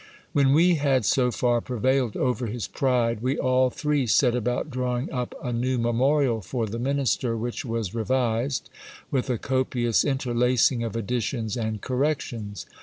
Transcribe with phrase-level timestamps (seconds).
[0.33, 5.11] When we had so far prevailed over his pride, we all three set about drawing
[5.11, 8.71] up a new memorial for the minister, which was revised,
[9.11, 12.65] with a copious interlacing of additions and corrections.